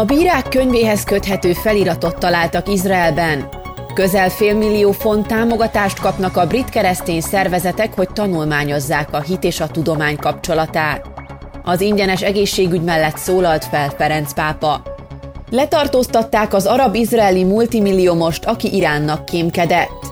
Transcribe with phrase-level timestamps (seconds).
[0.00, 3.48] A bírák könyvéhez köthető feliratot találtak Izraelben.
[3.94, 9.66] Közel félmillió font támogatást kapnak a brit keresztény szervezetek, hogy tanulmányozzák a hit és a
[9.66, 11.06] tudomány kapcsolatát.
[11.64, 14.82] Az ingyenes egészségügy mellett szólalt fel Ferenc pápa.
[15.50, 20.06] Letartóztatták az arab-izraeli multimilliómost, aki Iránnak kémkedett.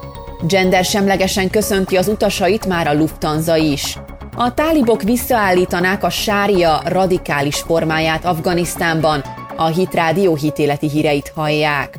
[0.47, 3.99] Gender semlegesen köszönti az utasait már a Lufthansa is.
[4.37, 9.25] A tálibok visszaállítanák a sária radikális formáját Afganisztánban,
[9.59, 11.99] a Hit Rádió hitéleti híreit hallják.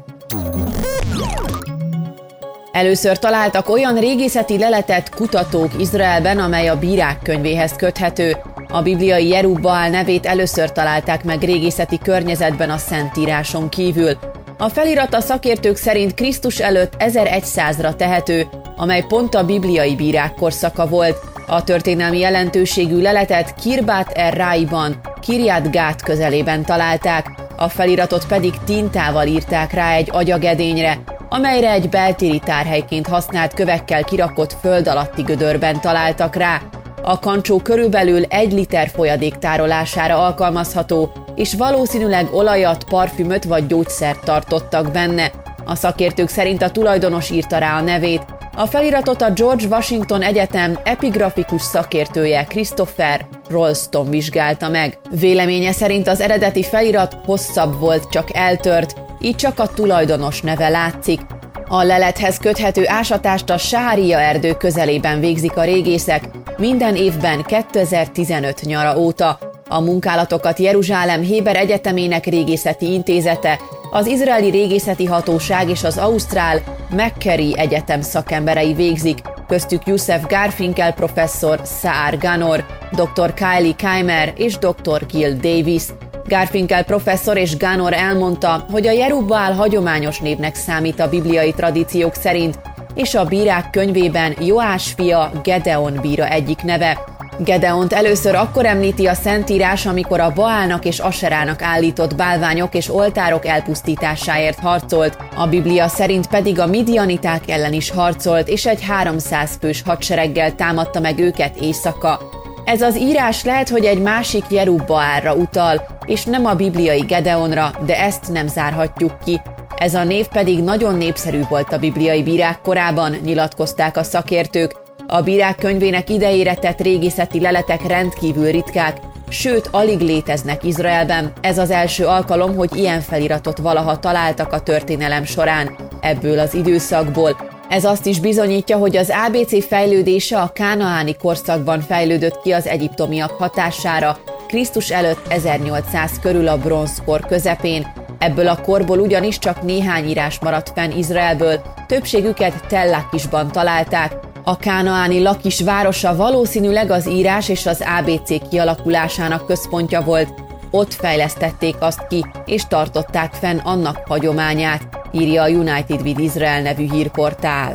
[2.72, 8.38] Először találtak olyan régészeti leletet kutatók Izraelben, amely a bírák könyvéhez köthető.
[8.70, 14.18] A bibliai Jerubbaal nevét először találták meg régészeti környezetben a Szentíráson kívül.
[14.58, 18.48] A felirat a szakértők szerint Krisztus előtt 1100-ra tehető,
[18.78, 21.18] amely pont a bibliai bírák korszaka volt.
[21.48, 29.28] A történelmi jelentőségű leletet Kirbát er Ráiban, Kirját Gát közelében találták, a feliratot pedig tintával
[29.28, 30.98] írták rá egy agyagedényre,
[31.30, 36.62] amelyre egy beltéri tárhelyként használt kövekkel kirakott föld alatti gödörben találtak rá.
[37.02, 44.92] A kancsó körülbelül egy liter folyadék tárolására alkalmazható, és valószínűleg olajat, parfümöt vagy gyógyszert tartottak
[44.92, 45.32] benne.
[45.66, 48.39] A szakértők szerint a tulajdonos írta rá a nevét.
[48.60, 54.98] A feliratot a George Washington Egyetem epigrafikus szakértője Christopher Rolston vizsgálta meg.
[55.10, 61.22] Véleménye szerint az eredeti felirat hosszabb volt, csak eltört, így csak a tulajdonos neve látszik.
[61.68, 66.24] A lelethez köthető ásatást a Sária erdő közelében végzik a régészek,
[66.58, 69.40] minden évben 2015 nyara óta.
[69.68, 73.60] A munkálatokat Jeruzsálem Héber Egyetemének régészeti intézete,
[73.92, 81.62] az Izraeli Régészeti Hatóság és az Ausztrál McCary Egyetem szakemberei végzik, köztük Youssef Garfinkel professzor,
[81.82, 83.34] Saar Ganor, dr.
[83.34, 85.06] Kylie Keimer és dr.
[85.06, 85.84] Gil Davis.
[86.26, 92.60] Garfinkel professzor és Ganor elmondta, hogy a Jerubbaal hagyományos névnek számít a bibliai tradíciók szerint,
[92.94, 97.09] és a bírák könyvében Joás fia Gedeon bíra egyik neve.
[97.44, 103.46] Gedeont először akkor említi a Szentírás, amikor a Baálnak és Aserának állított bálványok és oltárok
[103.46, 109.82] elpusztításáért harcolt, a Biblia szerint pedig a midianiták ellen is harcolt, és egy 300 fős
[109.82, 112.20] hadsereggel támadta meg őket éjszaka.
[112.66, 118.00] Ez az írás lehet, hogy egy másik Jerubbaálra utal, és nem a bibliai Gedeonra, de
[118.00, 119.42] ezt nem zárhatjuk ki.
[119.78, 125.22] Ez a név pedig nagyon népszerű volt a bibliai bírák korában, nyilatkozták a szakértők, a
[125.22, 128.98] bírák könyvének idejére tett régészeti leletek rendkívül ritkák,
[129.30, 131.32] sőt alig léteznek Izraelben.
[131.42, 137.38] Ez az első alkalom, hogy ilyen feliratot valaha találtak a történelem során ebből az időszakból.
[137.70, 143.32] Ez azt is bizonyítja, hogy az ABC fejlődése a kánaáni korszakban fejlődött ki az egyiptomiak
[143.32, 144.18] hatására,
[144.48, 147.88] Krisztus előtt 1800 körül a bronzkor közepén.
[148.20, 154.14] Ebből a korból ugyanis csak néhány írás maradt fenn Izraelből, többségüket Tellakisban találták,
[154.50, 160.34] a kánaáni lakis városa valószínűleg az írás és az ABC kialakulásának központja volt.
[160.72, 166.92] Ott fejlesztették azt ki, és tartották fenn annak hagyományát, írja a United with Israel nevű
[166.92, 167.74] hírportál.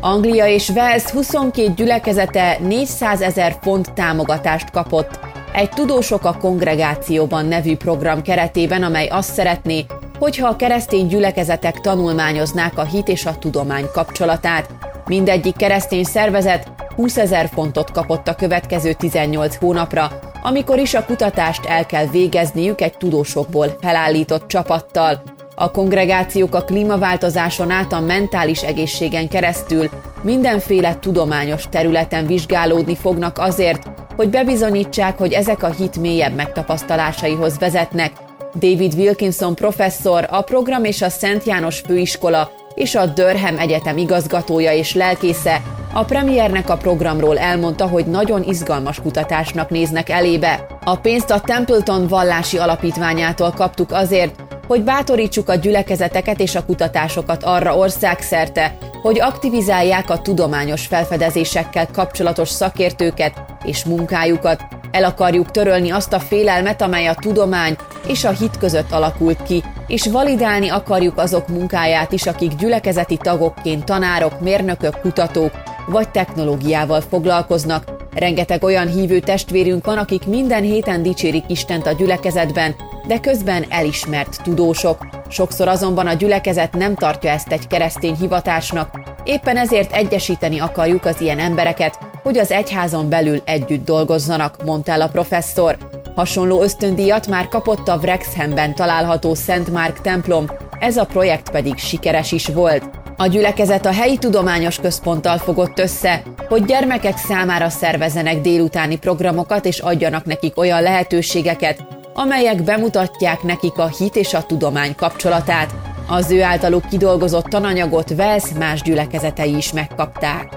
[0.00, 5.18] Anglia és Wales 22 gyülekezete 400 ezer font támogatást kapott
[5.52, 9.86] egy Tudósok a Kongregációban nevű program keretében, amely azt szeretné,
[10.18, 14.70] hogyha a keresztény gyülekezetek tanulmányoznák a hit és a tudomány kapcsolatát.
[15.06, 20.10] Mindegyik keresztény szervezet 20 ezer fontot kapott a következő 18 hónapra,
[20.42, 25.22] amikor is a kutatást el kell végezniük egy tudósokból felállított csapattal.
[25.54, 29.90] A kongregációk a klímaváltozáson át a mentális egészségen keresztül
[30.22, 33.82] mindenféle tudományos területen vizsgálódni fognak azért,
[34.16, 38.12] hogy bebizonyítsák, hogy ezek a hit mélyebb megtapasztalásaihoz vezetnek,
[38.54, 44.72] David Wilkinson professzor, a program és a Szent János Főiskola és a Durham Egyetem igazgatója
[44.72, 45.62] és lelkésze
[45.92, 50.66] a premiernek a programról elmondta, hogy nagyon izgalmas kutatásnak néznek elébe.
[50.84, 54.34] A pénzt a Templeton vallási alapítványától kaptuk azért,
[54.66, 62.48] hogy bátorítsuk a gyülekezeteket és a kutatásokat arra országszerte, hogy aktivizálják a tudományos felfedezésekkel kapcsolatos
[62.48, 63.32] szakértőket
[63.64, 64.60] és munkájukat,
[64.90, 69.64] el akarjuk törölni azt a félelmet, amely a tudomány és a hit között alakult ki,
[69.86, 75.50] és validálni akarjuk azok munkáját is, akik gyülekezeti tagokként tanárok, mérnökök, kutatók
[75.88, 77.96] vagy technológiával foglalkoznak.
[78.14, 82.74] Rengeteg olyan hívő testvérünk van, akik minden héten dicsérik Istent a gyülekezetben,
[83.06, 85.06] de közben elismert tudósok.
[85.28, 88.90] Sokszor azonban a gyülekezet nem tartja ezt egy keresztény hivatásnak,
[89.24, 95.00] éppen ezért egyesíteni akarjuk az ilyen embereket, hogy az egyházon belül együtt dolgozzanak, mondta el
[95.00, 95.87] a professzor.
[96.18, 102.32] Hasonló ösztöndíjat már kapott a Wrexhamben található Szent Márk templom, ez a projekt pedig sikeres
[102.32, 102.90] is volt.
[103.16, 109.78] A gyülekezet a helyi tudományos központtal fogott össze, hogy gyermekek számára szervezenek délutáni programokat és
[109.78, 111.84] adjanak nekik olyan lehetőségeket,
[112.14, 115.74] amelyek bemutatják nekik a hit és a tudomány kapcsolatát.
[116.08, 120.48] Az ő általuk kidolgozott tananyagot Vels más gyülekezetei is megkapták.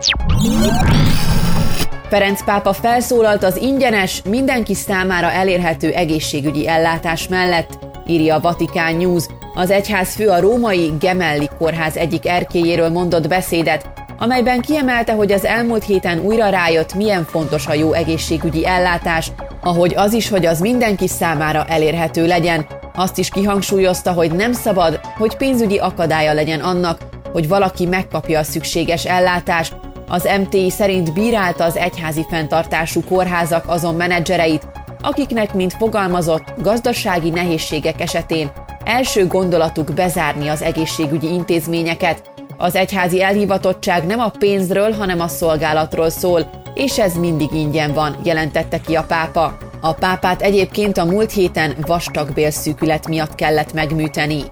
[2.12, 9.26] Ferenc pápa felszólalt az ingyenes, mindenki számára elérhető egészségügyi ellátás mellett, írja a Vatikán News.
[9.54, 15.46] Az egyház fő a római Gemelli kórház egyik erkélyéről mondott beszédet, amelyben kiemelte, hogy az
[15.46, 19.32] elmúlt héten újra rájött, milyen fontos a jó egészségügyi ellátás,
[19.62, 22.66] ahogy az is, hogy az mindenki számára elérhető legyen.
[22.96, 27.00] Azt is kihangsúlyozta, hogy nem szabad, hogy pénzügyi akadálya legyen annak,
[27.32, 29.90] hogy valaki megkapja a szükséges ellátást.
[30.12, 34.68] Az MTI szerint bírálta az egyházi fenntartású kórházak azon menedzsereit,
[35.02, 38.52] akiknek, mint fogalmazott, gazdasági nehézségek esetén
[38.84, 42.22] első gondolatuk bezárni az egészségügyi intézményeket.
[42.58, 48.16] Az egyházi elhivatottság nem a pénzről, hanem a szolgálatról szól, és ez mindig ingyen van,
[48.24, 49.58] jelentette ki a pápa.
[49.82, 54.44] A pápát egyébként a múlt héten vastagbélszűkület miatt kellett megműteni.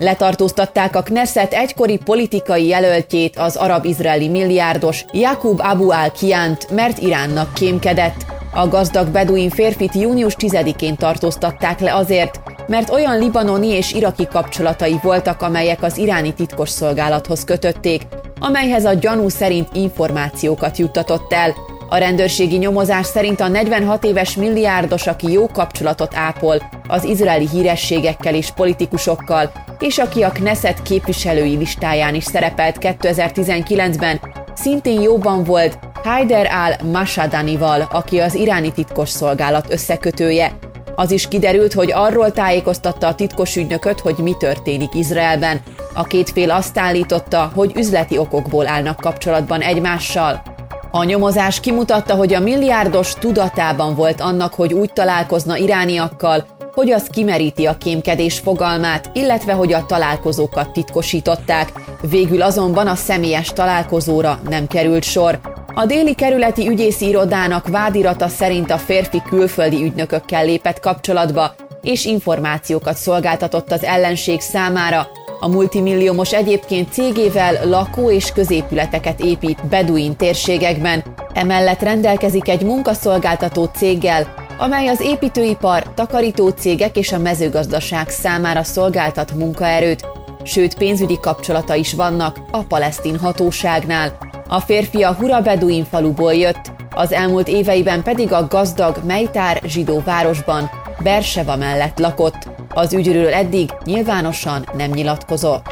[0.00, 8.24] Letartóztatták a Knesset egykori politikai jelöltjét, az arab-izraeli milliárdos Jakub Abu al-Kiant, mert Iránnak kémkedett.
[8.52, 14.98] A gazdag beduin férfit június 10-én tartóztatták le azért, mert olyan libanoni és iraki kapcsolatai
[15.02, 18.02] voltak, amelyek az iráni titkosszolgálathoz kötötték,
[18.38, 21.54] amelyhez a gyanú szerint információkat juttatott el.
[21.92, 28.34] A rendőrségi nyomozás szerint a 46 éves milliárdos, aki jó kapcsolatot ápol az izraeli hírességekkel
[28.34, 34.20] és politikusokkal, és aki a Knesset képviselői listáján is szerepelt 2019-ben,
[34.54, 40.52] szintén jóban volt Haider al-Mashadanival, aki az iráni titkos szolgálat összekötője.
[40.94, 45.60] Az is kiderült, hogy arról tájékoztatta a titkos ügynököt, hogy mi történik Izraelben.
[45.94, 50.42] A két fél azt állította, hogy üzleti okokból állnak kapcsolatban egymással.
[50.90, 57.06] A nyomozás kimutatta, hogy a milliárdos tudatában volt annak, hogy úgy találkozna irániakkal, hogy az
[57.06, 61.72] kimeríti a kémkedés fogalmát, illetve hogy a találkozókat titkosították.
[62.00, 65.38] Végül azonban a személyes találkozóra nem került sor.
[65.74, 72.96] A déli kerületi ügyészi irodának vádirata szerint a férfi külföldi ügynökökkel lépett kapcsolatba, és információkat
[72.96, 75.08] szolgáltatott az ellenség számára.
[75.40, 81.04] A multimilliómos egyébként cégével lakó- és középületeket épít Beduin térségekben.
[81.32, 89.32] Emellett rendelkezik egy munkaszolgáltató céggel, amely az építőipar, takarító cégek és a mezőgazdaság számára szolgáltat
[89.32, 90.06] munkaerőt,
[90.42, 94.18] sőt pénzügyi kapcsolata is vannak a palesztin hatóságnál.
[94.48, 100.02] A férfi a Hura Beduin faluból jött, az elmúlt éveiben pedig a gazdag Mejtár zsidó
[100.04, 100.70] városban,
[101.02, 102.49] Berseva mellett lakott.
[102.80, 105.66] Az ügyről eddig nyilvánosan nem nyilatkozott.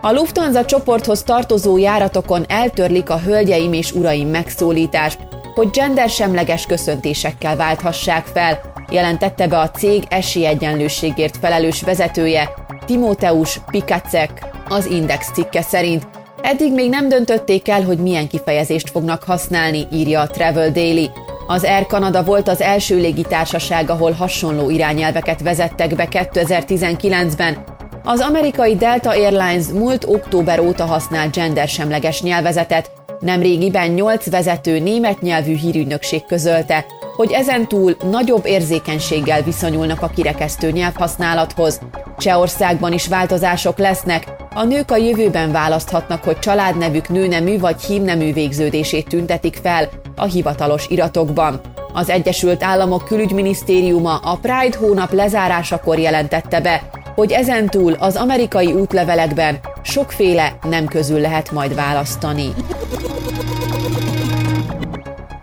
[0.00, 5.18] A Lufthansa csoporthoz tartozó járatokon eltörlik a hölgyeim és uraim megszólítást,
[5.54, 8.60] hogy gendersemleges köszöntésekkel válthassák fel,
[8.90, 12.50] jelentette be a cég esélyegyenlőségért felelős vezetője,
[12.86, 16.06] Timóteus Pikacek, az Index cikke szerint.
[16.42, 21.10] Eddig még nem döntötték el, hogy milyen kifejezést fognak használni, írja a Travel Daily.
[21.46, 27.64] Az Air Canada volt az első légitársaság, ahol hasonló irányelveket vezettek be 2019-ben.
[28.04, 35.56] Az amerikai Delta Airlines múlt október óta használ gendersemleges nyelvezetet, Nemrégiben nyolc vezető német nyelvű
[35.56, 36.84] hírügynökség közölte,
[37.16, 41.80] hogy ezentúl nagyobb érzékenységgel viszonyulnak a kirekesztő nyelvhasználathoz.
[42.18, 44.24] Csehországban is változások lesznek,
[44.54, 50.86] a nők a jövőben választhatnak, hogy családnevük nőnemű vagy hímnemű végződését tüntetik fel a hivatalos
[50.88, 51.60] iratokban.
[51.92, 56.82] Az Egyesült Államok külügyminisztériuma a Pride hónap lezárásakor jelentette be,
[57.14, 62.48] hogy ezentúl az amerikai útlevelekben sokféle nem közül lehet majd választani.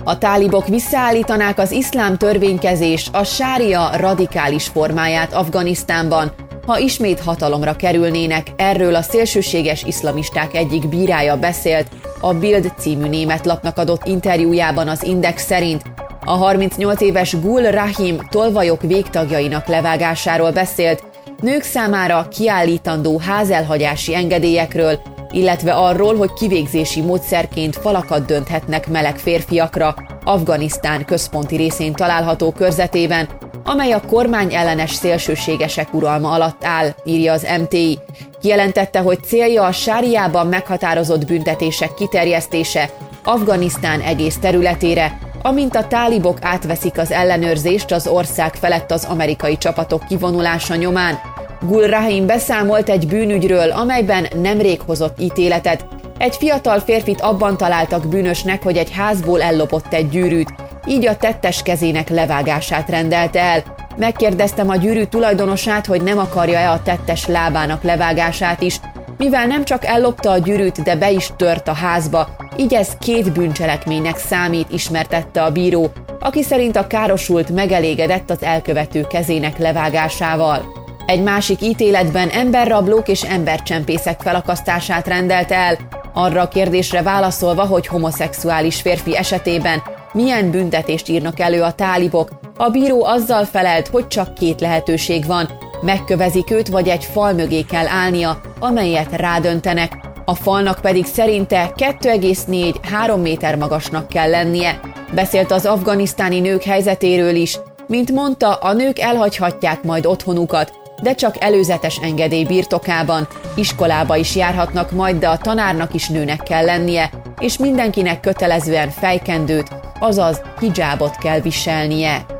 [0.03, 6.31] A tálibok visszaállítanák az iszlám törvénykezés a sária radikális formáját Afganisztánban,
[6.65, 11.87] ha ismét hatalomra kerülnének, erről a szélsőséges iszlamisták egyik bírája beszélt,
[12.21, 15.81] a Bild című német lapnak adott interjújában az Index szerint,
[16.25, 21.03] a 38 éves Gul Rahim tolvajok végtagjainak levágásáról beszélt,
[21.41, 24.99] nők számára kiállítandó házelhagyási engedélyekről,
[25.31, 33.29] illetve arról, hogy kivégzési módszerként falakat dönthetnek meleg férfiakra Afganisztán központi részén található körzetében,
[33.63, 37.99] amely a kormány ellenes szélsőségesek uralma alatt áll, írja az MTI.
[38.41, 42.89] Kijelentette, hogy célja a sáriában meghatározott büntetések kiterjesztése,
[43.23, 50.03] Afganisztán egész területére, amint a tálibok átveszik az ellenőrzést az ország felett az amerikai csapatok
[50.07, 51.19] kivonulása nyomán.
[51.61, 55.85] Gul Rahim beszámolt egy bűnügyről, amelyben nemrég hozott ítéletet.
[56.17, 60.53] Egy fiatal férfit abban találtak bűnösnek, hogy egy házból ellopott egy gyűrűt,
[60.87, 63.80] így a tettes kezének levágását rendelte el.
[63.97, 68.79] Megkérdeztem a gyűrű tulajdonosát, hogy nem akarja-e a tettes lábának levágását is,
[69.17, 73.33] mivel nem csak ellopta a gyűrűt, de be is tört a házba, így ez két
[73.33, 80.79] bűncselekménynek számít, ismertette a bíró, aki szerint a károsult megelégedett az elkövető kezének levágásával.
[81.05, 85.77] Egy másik ítéletben emberrablók és embercsempészek felakasztását rendelt el,
[86.13, 89.81] arra a kérdésre válaszolva, hogy homoszexuális férfi esetében
[90.13, 92.29] milyen büntetést írnak elő a tálibok,
[92.61, 95.49] a bíró azzal felelt, hogy csak két lehetőség van,
[95.81, 103.21] megkövezik őt, vagy egy fal mögé kell állnia, amelyet rádöntenek, a falnak pedig szerinte 2,4-3
[103.21, 104.79] méter magasnak kell lennie.
[105.13, 111.43] Beszélt az afganisztáni nők helyzetéről is, mint mondta, a nők elhagyhatják majd otthonukat, de csak
[111.43, 117.57] előzetes engedély birtokában, iskolába is járhatnak majd, de a tanárnak is nőnek kell lennie, és
[117.57, 119.67] mindenkinek kötelezően fejkendőt,
[119.99, 122.39] azaz hijábot kell viselnie.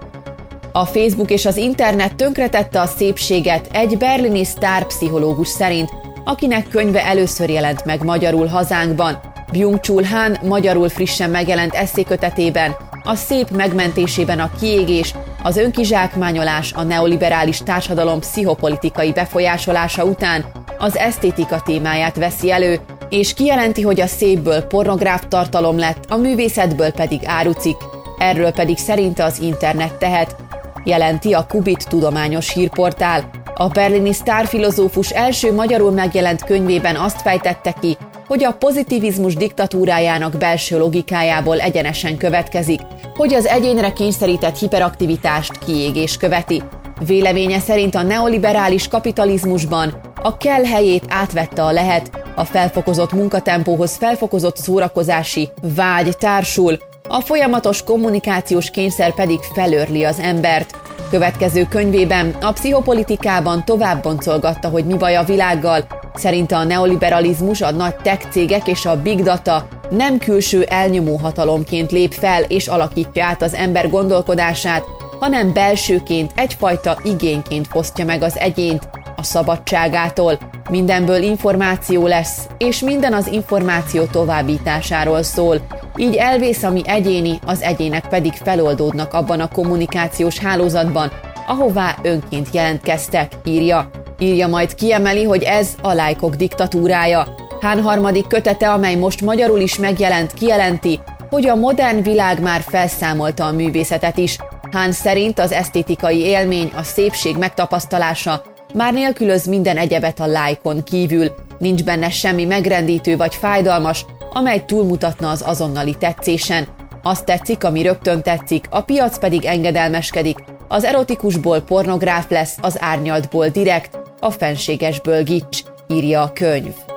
[0.71, 5.89] A Facebook és az internet tönkretette a szépséget egy berlini sztárpszichológus szerint,
[6.23, 9.19] akinek könyve először jelent meg magyarul hazánkban.
[9.51, 15.13] Byung-Chul Han magyarul frissen megjelent eszékötetében a szép megmentésében a kiégés,
[15.43, 20.45] az önkizsákmányolás a neoliberális társadalom pszichopolitikai befolyásolása után
[20.77, 26.91] az esztétika témáját veszi elő, és kijelenti, hogy a szépből pornográf tartalom lett, a művészetből
[26.91, 27.77] pedig árucik,
[28.17, 30.35] erről pedig szerinte az internet tehet,
[30.83, 33.29] jelenti a Kubit tudományos hírportál.
[33.55, 37.97] A berlini sztárfilozófus első magyarul megjelent könyvében azt fejtette ki,
[38.27, 42.81] hogy a pozitivizmus diktatúrájának belső logikájából egyenesen következik,
[43.15, 46.63] hogy az egyénre kényszerített hiperaktivitást kiégés követi.
[47.05, 54.57] Véleménye szerint a neoliberális kapitalizmusban a kell helyét átvette a lehet, a felfokozott munkatempóhoz felfokozott
[54.57, 56.77] szórakozási vágy társul,
[57.11, 60.75] a folyamatos kommunikációs kényszer pedig felörli az embert.
[61.09, 65.87] Következő könyvében a pszichopolitikában tovább boncolgatta, hogy mi baj a világgal.
[66.13, 71.91] Szerinte a neoliberalizmus, a nagy tech cégek és a big data nem külső elnyomó hatalomként
[71.91, 74.83] lép fel és alakítja át az ember gondolkodását,
[75.19, 80.39] hanem belsőként egyfajta igényként fosztja meg az egyént a szabadságától.
[80.69, 85.61] Mindenből információ lesz, és minden az információ továbbításáról szól.
[86.01, 91.11] Így elvész, ami egyéni, az egyének pedig feloldódnak abban a kommunikációs hálózatban,
[91.47, 93.89] ahová önként jelentkeztek, írja.
[94.19, 97.27] Írja majd kiemeli, hogy ez a lájkok diktatúrája.
[97.59, 103.45] Hán harmadik kötete, amely most magyarul is megjelent, kijelenti, hogy a modern világ már felszámolta
[103.45, 104.37] a művészetet is.
[104.71, 108.43] Hán szerint az esztétikai élmény, a szépség megtapasztalása
[108.73, 115.29] már nélkülöz minden egyebet a lájkon kívül, nincs benne semmi megrendítő vagy fájdalmas, amely túlmutatna
[115.29, 116.67] az azonnali tetszésen.
[117.03, 120.43] Azt tetszik, ami rögtön tetszik, a piac pedig engedelmeskedik.
[120.67, 126.90] Az erotikusból pornográf lesz, az árnyaltból direkt, a fenségesből gics, írja a könyv.